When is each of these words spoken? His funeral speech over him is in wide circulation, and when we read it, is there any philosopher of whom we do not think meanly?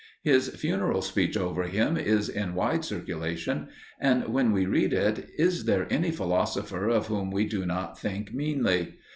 His 0.23 0.49
funeral 0.49 1.03
speech 1.03 1.37
over 1.37 1.61
him 1.65 1.95
is 1.95 2.27
in 2.27 2.55
wide 2.55 2.83
circulation, 2.83 3.67
and 3.99 4.27
when 4.29 4.51
we 4.51 4.65
read 4.65 4.93
it, 4.93 5.29
is 5.37 5.65
there 5.65 5.85
any 5.91 6.09
philosopher 6.09 6.87
of 6.89 7.05
whom 7.05 7.29
we 7.29 7.45
do 7.45 7.67
not 7.67 7.99
think 7.99 8.33
meanly? 8.33 8.95